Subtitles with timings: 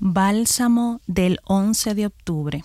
[0.00, 2.64] Bálsamo del 11 de octubre.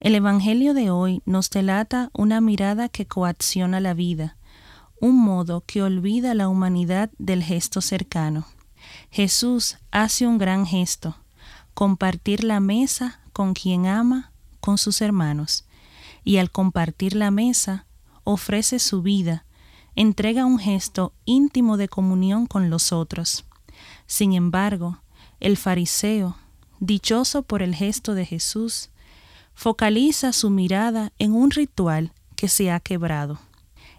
[0.00, 4.36] El Evangelio de hoy nos delata una mirada que coacciona la vida,
[5.00, 8.46] un modo que olvida la humanidad del gesto cercano.
[9.10, 11.16] Jesús hace un gran gesto,
[11.72, 14.30] compartir la mesa con quien ama,
[14.60, 15.64] con sus hermanos,
[16.22, 17.86] y al compartir la mesa
[18.24, 19.46] ofrece su vida,
[19.96, 23.46] entrega un gesto íntimo de comunión con los otros.
[24.06, 24.98] Sin embargo,
[25.40, 26.36] el fariseo,
[26.82, 28.90] dichoso por el gesto de Jesús,
[29.54, 33.38] focaliza su mirada en un ritual que se ha quebrado,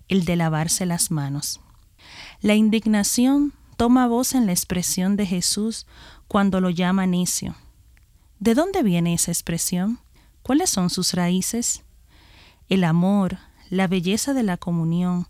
[0.09, 1.61] el de lavarse las manos.
[2.41, 5.87] La indignación toma voz en la expresión de Jesús
[6.27, 7.55] cuando lo llama necio.
[8.39, 9.99] ¿De dónde viene esa expresión?
[10.41, 11.83] ¿Cuáles son sus raíces?
[12.67, 13.37] El amor,
[13.69, 15.29] la belleza de la comunión,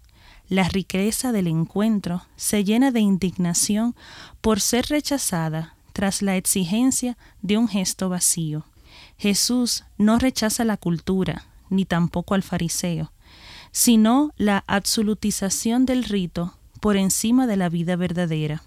[0.49, 3.95] la riqueza del encuentro se llena de indignación
[4.41, 8.65] por ser rechazada tras la exigencia de un gesto vacío.
[9.17, 13.13] Jesús no rechaza la cultura, ni tampoco al fariseo,
[13.71, 18.63] sino la absolutización del rito por encima de la vida verdadera.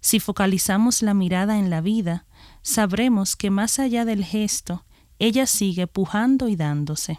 [0.00, 2.24] Si focalizamos la mirada en la vida,
[2.62, 4.84] sabremos que más allá del gesto,
[5.18, 7.18] ella sigue pujando y dándose.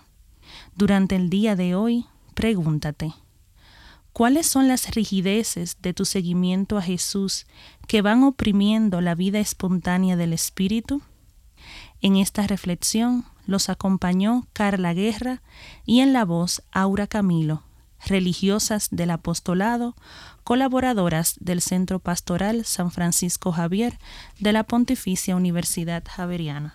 [0.76, 3.14] Durante el día de hoy, pregúntate,
[4.18, 7.46] ¿Cuáles son las rigideces de tu seguimiento a Jesús
[7.88, 11.04] que van oprimiendo la vida espontánea del Espíritu?
[12.02, 15.44] En esta reflexión los acompañó Carla Guerra
[15.86, 17.62] y en la voz Aura Camilo,
[18.08, 19.96] religiosas del apostolado,
[20.44, 24.00] colaboradoras del Centro Pastoral San Francisco Javier
[24.40, 26.74] de la Pontificia Universidad Javeriana.